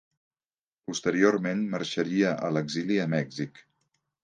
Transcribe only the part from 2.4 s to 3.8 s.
a l'exili a Mèxic.